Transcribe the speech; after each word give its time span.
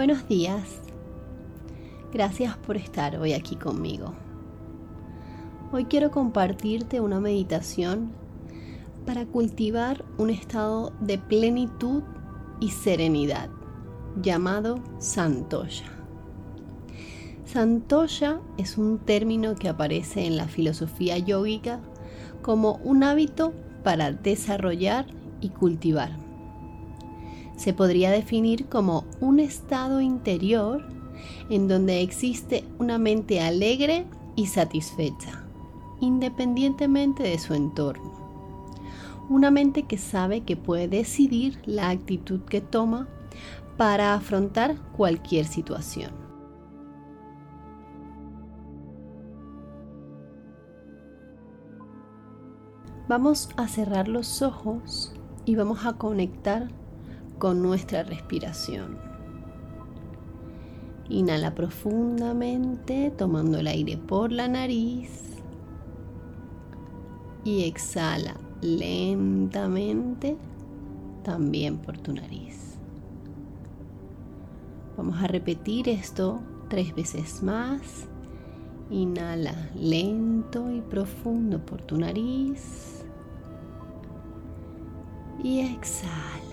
Buenos 0.00 0.26
días. 0.26 0.80
Gracias 2.10 2.56
por 2.56 2.78
estar 2.78 3.18
hoy 3.18 3.34
aquí 3.34 3.54
conmigo. 3.54 4.14
Hoy 5.72 5.84
quiero 5.84 6.10
compartirte 6.10 7.02
una 7.02 7.20
meditación 7.20 8.10
para 9.04 9.26
cultivar 9.26 10.02
un 10.16 10.30
estado 10.30 10.94
de 11.02 11.18
plenitud 11.18 12.02
y 12.60 12.70
serenidad 12.70 13.50
llamado 14.22 14.76
Santoya. 15.00 15.84
Santoya 17.44 18.40
es 18.56 18.78
un 18.78 19.00
término 19.00 19.54
que 19.54 19.68
aparece 19.68 20.24
en 20.24 20.38
la 20.38 20.48
filosofía 20.48 21.18
yógica 21.18 21.78
como 22.40 22.76
un 22.84 23.02
hábito 23.02 23.52
para 23.84 24.12
desarrollar 24.12 25.04
y 25.42 25.50
cultivar 25.50 26.29
se 27.60 27.74
podría 27.74 28.10
definir 28.10 28.70
como 28.70 29.04
un 29.20 29.38
estado 29.38 30.00
interior 30.00 30.82
en 31.50 31.68
donde 31.68 32.00
existe 32.00 32.64
una 32.78 32.96
mente 32.96 33.42
alegre 33.42 34.06
y 34.34 34.46
satisfecha, 34.46 35.44
independientemente 36.00 37.22
de 37.22 37.38
su 37.38 37.52
entorno. 37.52 38.14
Una 39.28 39.50
mente 39.50 39.82
que 39.82 39.98
sabe 39.98 40.40
que 40.40 40.56
puede 40.56 40.88
decidir 40.88 41.60
la 41.66 41.90
actitud 41.90 42.40
que 42.46 42.62
toma 42.62 43.08
para 43.76 44.14
afrontar 44.14 44.76
cualquier 44.96 45.44
situación. 45.44 46.12
Vamos 53.06 53.50
a 53.58 53.68
cerrar 53.68 54.08
los 54.08 54.40
ojos 54.40 55.14
y 55.44 55.56
vamos 55.56 55.84
a 55.84 55.92
conectar 55.98 56.79
con 57.40 57.62
nuestra 57.62 58.04
respiración. 58.04 58.98
Inhala 61.08 61.56
profundamente 61.56 63.10
tomando 63.10 63.58
el 63.58 63.66
aire 63.66 63.96
por 63.96 64.30
la 64.30 64.46
nariz 64.46 65.10
y 67.42 67.64
exhala 67.64 68.36
lentamente 68.60 70.36
también 71.24 71.78
por 71.78 71.98
tu 71.98 72.12
nariz. 72.12 72.78
Vamos 74.96 75.20
a 75.20 75.26
repetir 75.26 75.88
esto 75.88 76.40
tres 76.68 76.94
veces 76.94 77.42
más. 77.42 78.06
Inhala 78.90 79.70
lento 79.74 80.70
y 80.70 80.82
profundo 80.82 81.64
por 81.64 81.80
tu 81.80 81.96
nariz 81.96 83.02
y 85.42 85.60
exhala. 85.60 86.49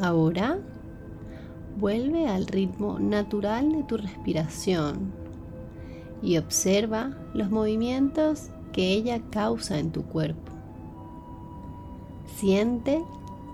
Ahora 0.00 0.58
vuelve 1.78 2.28
al 2.28 2.46
ritmo 2.46 2.98
natural 2.98 3.72
de 3.72 3.82
tu 3.82 3.96
respiración 3.96 5.12
y 6.22 6.36
observa 6.36 7.16
los 7.34 7.50
movimientos 7.50 8.50
que 8.72 8.92
ella 8.92 9.20
causa 9.30 9.78
en 9.78 9.90
tu 9.90 10.04
cuerpo. 10.04 10.52
Siente 12.36 13.02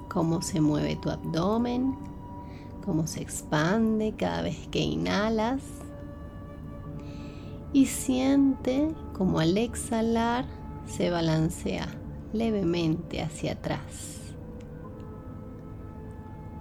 cómo 0.09 0.43
se 0.43 0.61
mueve 0.61 0.97
tu 0.97 1.11
abdomen, 1.11 1.97
cómo 2.85 3.07
se 3.07 3.23
expande 3.23 4.15
cada 4.17 4.43
vez 4.43 4.69
que 4.69 4.81
inhalas 4.81 5.63
y 7.73 7.87
siente 7.87 8.95
cómo 9.15 9.41
al 9.41 9.57
exhalar 9.57 10.45
se 10.87 11.11
balancea 11.11 11.89
levemente 12.33 13.23
hacia 13.23 13.53
atrás. 13.53 14.24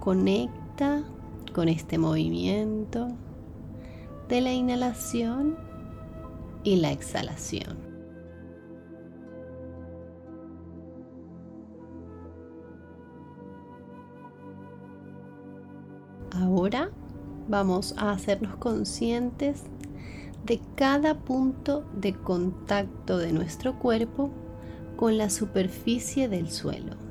Conecta 0.04 1.02
con 1.54 1.70
este 1.70 1.96
movimiento 1.96 3.08
de 4.28 4.42
la 4.42 4.52
inhalación 4.52 5.56
y 6.62 6.76
la 6.76 6.92
exhalación. 6.92 7.78
Ahora 16.32 16.90
vamos 17.48 17.94
a 17.96 18.10
hacernos 18.10 18.56
conscientes 18.56 19.62
de 20.44 20.60
cada 20.74 21.14
punto 21.20 21.82
de 21.98 22.12
contacto 22.12 23.16
de 23.16 23.32
nuestro 23.32 23.78
cuerpo 23.78 24.30
con 24.96 25.16
la 25.16 25.30
superficie 25.30 26.28
del 26.28 26.50
suelo. 26.50 27.03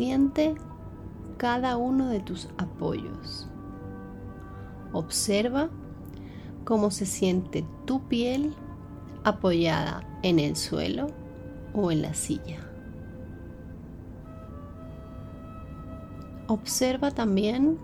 Siente 0.00 0.54
cada 1.36 1.76
uno 1.76 2.08
de 2.08 2.20
tus 2.20 2.48
apoyos. 2.56 3.46
Observa 4.94 5.68
cómo 6.64 6.90
se 6.90 7.04
siente 7.04 7.66
tu 7.84 8.00
piel 8.08 8.54
apoyada 9.24 10.02
en 10.22 10.38
el 10.38 10.56
suelo 10.56 11.08
o 11.74 11.90
en 11.90 12.00
la 12.00 12.14
silla. 12.14 12.66
Observa 16.46 17.10
también 17.10 17.76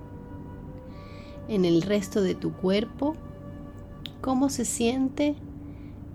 en 1.49 1.67
el 1.67 1.83
resto 1.83 2.23
de 2.23 2.35
tu 2.35 2.55
cuerpo 2.55 3.13
cómo 4.23 4.49
se 4.49 4.65
siente 4.65 5.37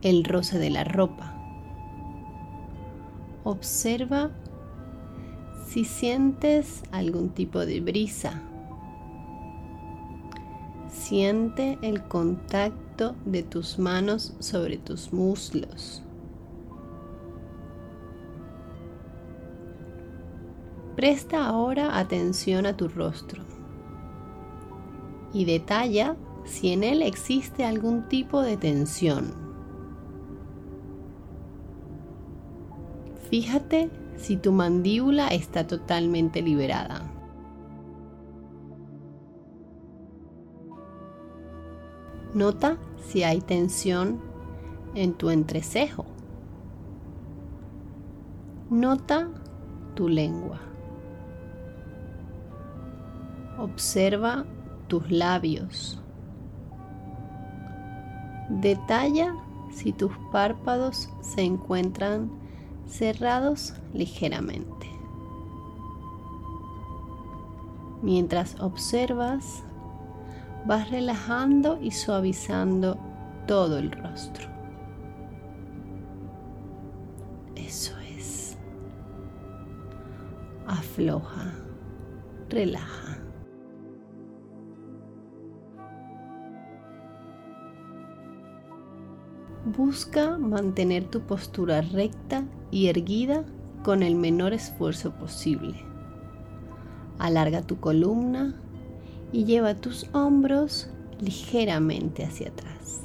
el 0.01 0.23
roce 0.23 0.57
de 0.57 0.72
la 0.72 0.83
ropa. 0.83 1.35
Observa 3.44 4.31
si 5.71 5.85
sientes 5.85 6.83
algún 6.91 7.29
tipo 7.29 7.65
de 7.65 7.79
brisa, 7.79 8.41
siente 10.89 11.77
el 11.81 12.03
contacto 12.03 13.15
de 13.23 13.41
tus 13.43 13.79
manos 13.79 14.35
sobre 14.39 14.75
tus 14.75 15.13
muslos. 15.13 16.03
Presta 20.97 21.45
ahora 21.45 21.97
atención 21.97 22.65
a 22.65 22.75
tu 22.75 22.89
rostro 22.89 23.41
y 25.31 25.45
detalla 25.45 26.17
si 26.43 26.73
en 26.73 26.83
él 26.83 27.01
existe 27.01 27.63
algún 27.63 28.09
tipo 28.09 28.41
de 28.41 28.57
tensión. 28.57 29.50
Fíjate 33.31 33.90
si 34.18 34.36
tu 34.36 34.51
mandíbula 34.51 35.30
está 35.30 35.66
totalmente 35.66 36.42
liberada. 36.42 37.10
Nota 42.33 42.78
si 42.98 43.24
hay 43.24 43.39
tensión 43.39 44.19
en 44.95 45.13
tu 45.13 45.30
entrecejo. 45.30 46.04
Nota 48.69 49.30
tu 49.95 50.10
lengua. 50.10 50.60
Observa 53.57 54.44
tus 54.89 55.10
labios. 55.10 56.01
Detalla 58.50 59.34
si 59.72 59.94
tus 59.94 60.12
párpados 60.34 61.07
se 61.22 61.44
encuentran 61.44 62.40
cerrados 62.88 63.74
ligeramente. 63.94 64.88
Mientras 68.01 68.60
observas, 68.60 69.63
vas 70.66 70.89
relajando 70.89 71.80
y 71.81 71.92
suavizando 71.92 72.98
todo 73.48 73.78
el 73.78 73.92
rostro. 73.92 74.50
Eso 77.56 77.94
es. 78.18 78.57
afloja, 80.68 81.54
relaja. 82.50 83.00
Busca 89.66 90.38
mantener 90.40 91.06
tu 91.06 91.22
postura 91.22 91.81
recta 91.81 92.46
y 92.72 92.88
erguida 92.88 93.46
con 93.84 94.02
el 94.02 94.16
menor 94.16 94.54
esfuerzo 94.54 95.12
posible. 95.12 95.75
Alarga 97.19 97.62
tu 97.62 97.80
columna 97.80 98.56
y 99.31 99.46
lleva 99.46 99.75
tus 99.75 100.08
hombros 100.13 100.90
ligeramente 101.19 102.25
hacia 102.25 102.50
atrás. 102.50 103.02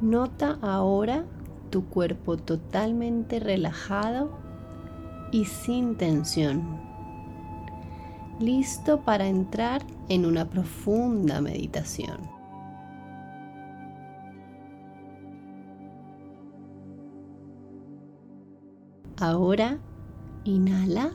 Nota 0.00 0.58
ahora 0.60 1.24
tu 1.70 1.86
cuerpo 1.86 2.36
totalmente 2.36 3.38
relajado 3.38 4.30
y 5.30 5.44
sin 5.44 5.96
tensión, 5.96 6.80
listo 8.42 9.00
para 9.00 9.26
entrar 9.26 9.82
en 10.08 10.26
una 10.26 10.48
profunda 10.50 11.40
meditación. 11.40 12.18
Ahora 19.18 19.78
inhala 20.44 21.12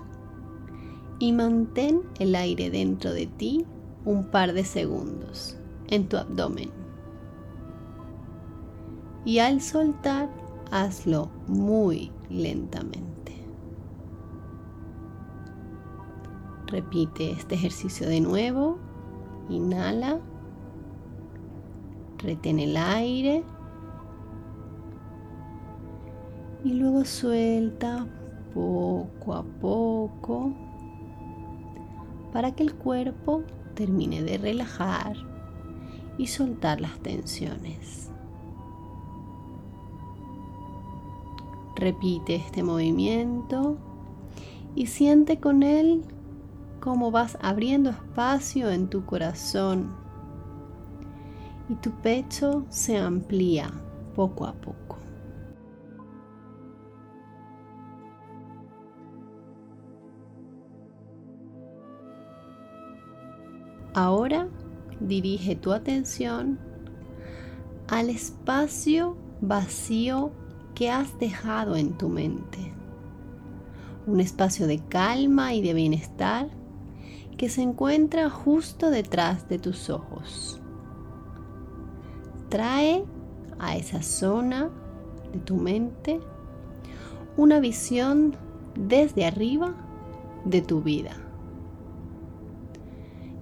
y 1.20 1.34
mantén 1.34 2.02
el 2.20 2.36
aire 2.36 2.70
dentro 2.70 3.12
de 3.12 3.28
ti 3.28 3.66
un 4.06 4.24
par 4.32 4.54
de 4.54 4.64
segundos 4.64 5.58
en 5.90 6.08
tu 6.08 6.16
abdomen. 6.16 6.72
Y 9.26 9.40
al 9.40 9.60
soltar, 9.60 10.30
hazlo 10.72 11.30
muy 11.48 12.12
lentamente. 12.30 13.27
Repite 16.68 17.32
este 17.32 17.56
ejercicio 17.56 18.08
de 18.08 18.20
nuevo. 18.20 18.78
Inhala. 19.50 20.20
Retén 22.18 22.60
el 22.60 22.76
aire. 22.76 23.44
Y 26.64 26.74
luego 26.74 27.06
suelta 27.06 28.06
poco 28.54 29.34
a 29.34 29.44
poco 29.44 30.52
para 32.34 32.52
que 32.52 32.64
el 32.64 32.76
cuerpo 32.76 33.44
termine 33.76 34.22
de 34.24 34.38
relajar 34.38 35.16
y 36.18 36.28
soltar 36.28 36.82
las 36.82 37.00
tensiones. 37.00 38.12
Repite 41.76 42.36
este 42.36 42.64
movimiento 42.64 43.78
y 44.76 44.88
siente 44.88 45.40
con 45.40 45.64
él 45.64 46.04
cómo 46.88 47.12
vas 47.12 47.38
abriendo 47.42 47.90
espacio 47.90 48.72
en 48.72 48.88
tu 48.88 49.06
corazón 49.06 49.94
y 51.68 51.76
tu 51.76 51.92
pecho 51.92 52.66
se 52.70 52.96
amplía 52.96 53.70
poco 54.16 54.46
a 54.46 54.54
poco. 54.54 54.98
Ahora 63.94 64.48
dirige 65.02 65.58
tu 65.58 65.74
atención 65.74 66.58
al 67.90 68.10
espacio 68.10 69.18
vacío 69.42 70.32
que 70.74 70.90
has 70.90 71.20
dejado 71.20 71.76
en 71.76 71.98
tu 71.98 72.08
mente. 72.08 72.72
Un 74.06 74.22
espacio 74.22 74.68
de 74.68 74.80
calma 74.80 75.54
y 75.54 75.62
de 75.62 75.74
bienestar 75.74 76.57
que 77.38 77.50
se 77.50 77.62
encuentra 77.62 78.30
justo 78.30 78.90
detrás 78.90 79.48
de 79.48 79.60
tus 79.60 79.90
ojos. 79.90 80.60
Trae 82.50 83.06
a 83.60 83.78
esa 83.78 84.02
zona 84.02 84.70
de 85.32 85.40
tu 85.40 85.58
mente 85.58 86.20
una 87.36 87.60
visión 87.60 88.36
desde 88.76 89.26
arriba 89.26 89.76
de 90.46 90.62
tu 90.62 90.82
vida. 90.82 91.12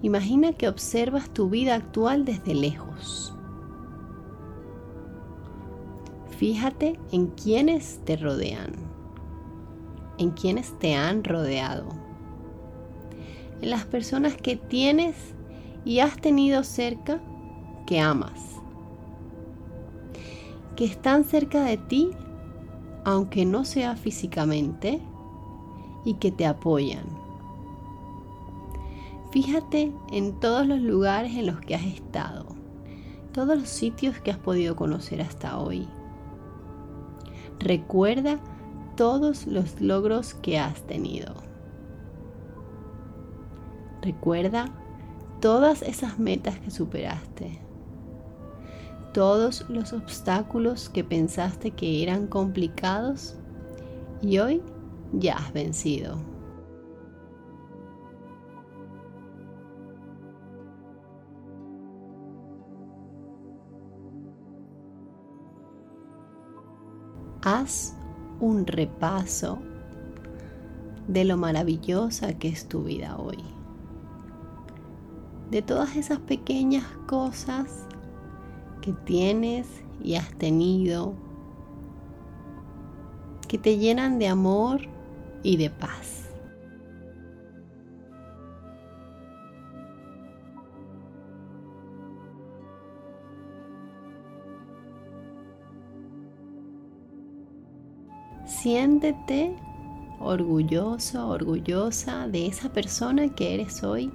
Imagina 0.01 0.53
que 0.53 0.67
observas 0.67 1.29
tu 1.29 1.49
vida 1.49 1.75
actual 1.75 2.25
desde 2.25 2.53
lejos. 2.53 3.33
Fíjate 6.37 6.99
en 7.11 7.27
quienes 7.27 7.99
te 8.03 8.17
rodean, 8.17 8.73
en 10.17 10.31
quienes 10.31 10.77
te 10.79 10.95
han 10.95 11.23
rodeado, 11.23 12.04
en 13.61 13.69
las 13.69 13.85
personas 13.85 14.35
que 14.35 14.55
tienes 14.55 15.15
y 15.83 15.99
has 15.99 16.17
tenido 16.17 16.63
cerca 16.63 17.21
que 17.85 17.99
amas, 17.99 18.41
que 20.75 20.85
están 20.85 21.23
cerca 21.23 21.63
de 21.63 21.77
ti 21.77 22.11
aunque 23.03 23.45
no 23.45 23.65
sea 23.65 23.95
físicamente 23.95 24.99
y 26.05 26.15
que 26.15 26.31
te 26.31 26.47
apoyan 26.47 27.25
Fíjate 29.35 29.91
en 30.13 30.39
todos 30.39 30.65
los 30.65 30.79
lugares 30.79 31.33
en 31.35 31.47
los 31.47 31.59
que 31.59 31.75
has 31.75 31.83
estado, 31.83 32.45
todos 33.33 33.59
los 33.59 33.67
sitios 33.67 34.17
que 34.19 34.31
has 34.31 34.37
podido 34.37 34.77
conocer 34.77 35.21
hasta 35.21 35.59
hoy. 35.59 35.89
Recuerda 37.59 38.39
todos 38.95 39.45
los 39.45 39.81
logros 39.81 40.35
que 40.35 40.57
has 40.57 40.87
tenido. 40.87 41.35
Recuerda 44.05 44.69
todas 45.41 45.81
esas 45.81 46.17
metas 46.17 46.57
que 46.59 46.71
superaste. 46.71 47.59
Todos 49.13 49.65
los 49.67 49.91
obstáculos 49.91 50.87
que 50.87 51.03
pensaste 51.03 51.71
que 51.71 52.01
eran 52.01 52.27
complicados 52.27 53.35
y 54.21 54.37
hoy 54.37 54.61
ya 55.11 55.35
has 55.35 55.51
vencido. 55.51 56.35
haz 67.45 67.93
un 68.39 68.65
repaso 68.65 69.59
de 71.07 71.25
lo 71.25 71.37
maravillosa 71.37 72.33
que 72.39 72.47
es 72.47 72.67
tu 72.67 72.83
vida 72.83 73.17
hoy. 73.17 73.54
De 75.55 75.61
todas 75.61 75.95
esas 75.95 76.19
pequeñas 76.19 76.83
cosas 77.07 77.87
que 78.81 78.91
tienes 78.91 79.65
y 80.03 80.15
has 80.15 80.29
tenido, 80.33 81.13
que 83.47 83.57
te 83.57 83.77
llenan 83.77 84.19
de 84.19 84.27
amor 84.27 84.81
y 85.43 85.55
de 85.55 85.69
paz. 85.69 86.29
Siéntete 98.45 99.55
orgulloso, 100.19 101.29
orgullosa 101.29 102.27
de 102.27 102.47
esa 102.47 102.73
persona 102.73 103.33
que 103.33 103.53
eres 103.53 103.81
hoy 103.85 104.11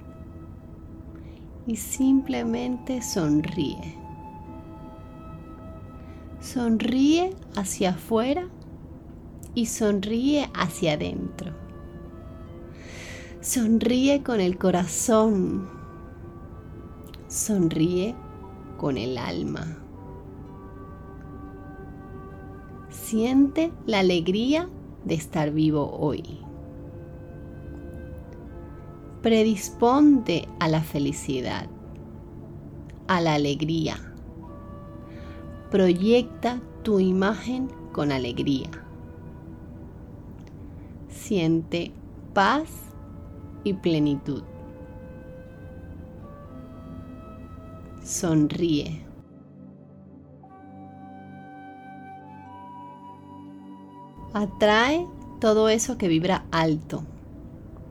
y 1.71 1.77
simplemente 1.77 3.01
sonríe. 3.01 3.95
Sonríe 6.41 7.33
hacia 7.55 7.91
afuera 7.91 8.49
y 9.55 9.67
sonríe 9.67 10.49
hacia 10.53 10.95
adentro. 10.95 11.53
Sonríe 13.39 14.21
con 14.21 14.41
el 14.41 14.57
corazón. 14.57 15.69
Sonríe 17.29 18.15
con 18.77 18.97
el 18.97 19.17
alma. 19.17 19.77
Siente 22.89 23.71
la 23.85 23.99
alegría 23.99 24.67
de 25.05 25.13
estar 25.13 25.51
vivo 25.51 25.89
hoy. 25.97 26.41
Predisponte 29.21 30.47
a 30.59 30.67
la 30.67 30.81
felicidad, 30.81 31.67
a 33.07 33.21
la 33.21 33.35
alegría. 33.35 33.97
Proyecta 35.69 36.59
tu 36.81 36.99
imagen 36.99 37.67
con 37.91 38.11
alegría. 38.11 38.71
Siente 41.07 41.91
paz 42.33 42.69
y 43.63 43.73
plenitud. 43.73 44.41
Sonríe. 48.03 49.05
Atrae 54.33 55.05
todo 55.39 55.69
eso 55.69 55.99
que 55.99 56.07
vibra 56.07 56.45
alto. 56.51 57.03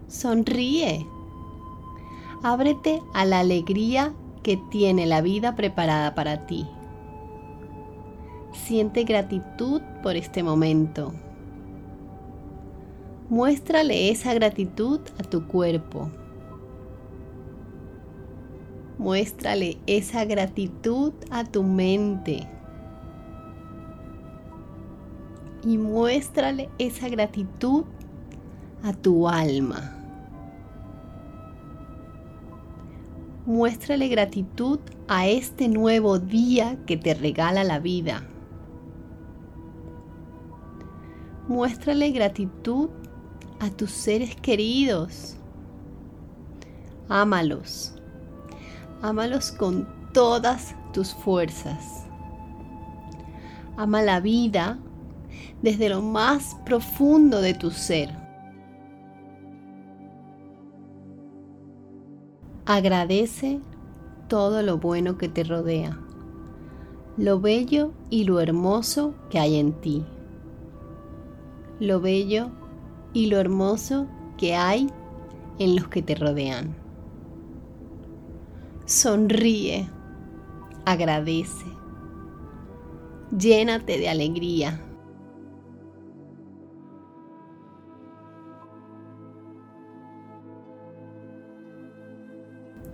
Sonríe. 0.08 1.06
Ábrete 2.42 3.02
a 3.12 3.26
la 3.26 3.40
alegría 3.40 4.14
que 4.42 4.56
tiene 4.70 5.04
la 5.04 5.20
vida 5.20 5.56
preparada 5.56 6.14
para 6.14 6.46
ti. 6.46 6.66
Siente 8.52 9.04
gratitud 9.04 9.82
por 10.02 10.16
este 10.16 10.42
momento. 10.42 11.12
Muéstrale 13.28 14.08
esa 14.08 14.32
gratitud 14.32 15.00
a 15.18 15.22
tu 15.22 15.46
cuerpo. 15.46 16.10
Muéstrale 18.96 19.76
esa 19.86 20.24
gratitud 20.24 21.12
a 21.30 21.44
tu 21.44 21.62
mente. 21.62 22.48
Y 25.62 25.76
muéstrale 25.76 26.70
esa 26.78 27.10
gratitud 27.10 27.84
a 28.82 28.94
tu 28.94 29.28
alma. 29.28 29.99
Muéstrale 33.50 34.06
gratitud 34.06 34.78
a 35.08 35.26
este 35.26 35.66
nuevo 35.66 36.20
día 36.20 36.78
que 36.86 36.96
te 36.96 37.14
regala 37.14 37.64
la 37.64 37.80
vida. 37.80 38.22
Muéstrale 41.48 42.12
gratitud 42.12 42.90
a 43.58 43.68
tus 43.70 43.90
seres 43.90 44.36
queridos. 44.36 45.36
Ámalos. 47.08 47.96
Ámalos 49.02 49.50
con 49.50 49.88
todas 50.12 50.76
tus 50.92 51.12
fuerzas. 51.12 52.06
Ama 53.76 54.00
la 54.02 54.20
vida 54.20 54.78
desde 55.60 55.88
lo 55.88 56.02
más 56.02 56.56
profundo 56.64 57.40
de 57.40 57.54
tu 57.54 57.72
ser. 57.72 58.19
Agradece 62.72 63.58
todo 64.28 64.62
lo 64.62 64.78
bueno 64.78 65.18
que 65.18 65.28
te 65.28 65.42
rodea, 65.42 65.98
lo 67.16 67.40
bello 67.40 67.90
y 68.10 68.22
lo 68.22 68.38
hermoso 68.38 69.12
que 69.28 69.40
hay 69.40 69.58
en 69.58 69.72
ti, 69.72 70.04
lo 71.80 72.00
bello 72.00 72.52
y 73.12 73.26
lo 73.26 73.38
hermoso 73.38 74.06
que 74.38 74.54
hay 74.54 74.88
en 75.58 75.74
los 75.74 75.88
que 75.88 76.00
te 76.00 76.14
rodean. 76.14 76.76
Sonríe, 78.86 79.90
agradece, 80.84 81.66
llénate 83.36 83.98
de 83.98 84.08
alegría. 84.10 84.80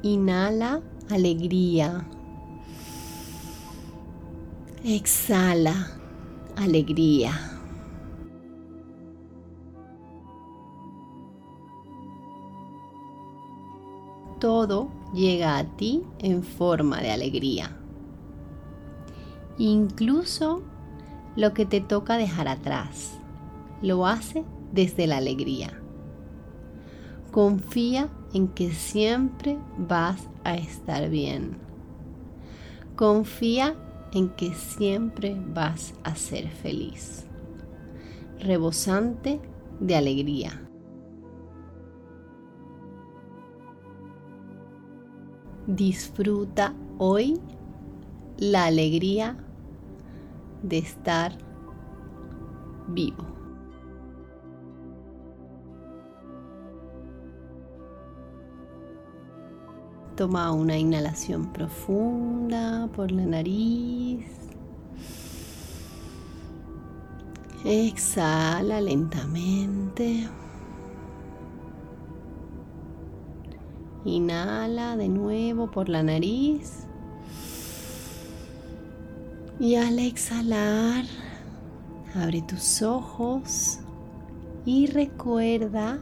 Inhala 0.06 0.82
alegría. 1.10 2.06
Exhala 4.84 5.98
alegría. 6.54 7.32
Todo 14.38 14.90
llega 15.12 15.58
a 15.58 15.64
ti 15.64 16.04
en 16.20 16.44
forma 16.44 17.00
de 17.00 17.10
alegría. 17.10 17.76
Incluso 19.58 20.62
lo 21.34 21.52
que 21.52 21.66
te 21.66 21.80
toca 21.80 22.16
dejar 22.16 22.46
atrás, 22.46 23.18
lo 23.82 24.06
hace 24.06 24.44
desde 24.70 25.08
la 25.08 25.16
alegría. 25.16 25.72
Confía 27.32 28.08
en 28.36 28.48
que 28.48 28.70
siempre 28.70 29.56
vas 29.78 30.28
a 30.44 30.56
estar 30.56 31.08
bien. 31.08 31.56
Confía 32.94 33.74
en 34.12 34.28
que 34.28 34.52
siempre 34.52 35.34
vas 35.54 35.94
a 36.04 36.14
ser 36.16 36.46
feliz, 36.50 37.24
rebosante 38.38 39.40
de 39.80 39.96
alegría. 39.96 40.68
Disfruta 45.66 46.74
hoy 46.98 47.40
la 48.36 48.66
alegría 48.66 49.38
de 50.62 50.76
estar 50.76 51.38
vivo. 52.88 53.35
Toma 60.16 60.50
una 60.50 60.78
inhalación 60.78 61.52
profunda 61.52 62.88
por 62.96 63.12
la 63.12 63.26
nariz. 63.26 64.24
Exhala 67.66 68.80
lentamente. 68.80 70.26
Inhala 74.06 74.96
de 74.96 75.10
nuevo 75.10 75.70
por 75.70 75.90
la 75.90 76.02
nariz. 76.02 76.86
Y 79.60 79.74
al 79.74 79.98
exhalar, 79.98 81.04
abre 82.14 82.40
tus 82.40 82.80
ojos 82.80 83.80
y 84.64 84.86
recuerda 84.86 85.98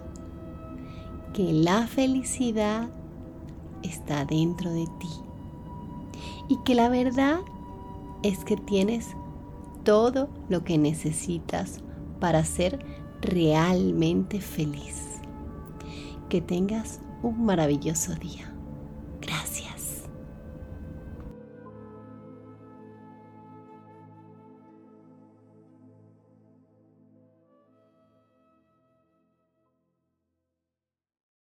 que 1.32 1.52
la 1.52 1.88
felicidad 1.88 2.88
está 3.84 4.24
dentro 4.24 4.72
de 4.72 4.86
ti. 4.98 5.10
Y 6.48 6.56
que 6.64 6.74
la 6.74 6.88
verdad 6.88 7.40
es 8.22 8.44
que 8.44 8.56
tienes 8.56 9.14
todo 9.84 10.28
lo 10.48 10.64
que 10.64 10.78
necesitas 10.78 11.80
para 12.20 12.44
ser 12.44 12.84
realmente 13.20 14.40
feliz. 14.40 15.20
Que 16.28 16.40
tengas 16.40 17.00
un 17.22 17.44
maravilloso 17.44 18.14
día. 18.14 18.53